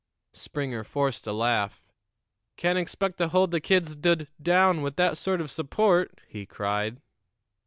[0.33, 1.83] Springer forced a laugh.
[2.57, 7.03] "Can't expect to hold the kids dud down with that sort of support," he cried.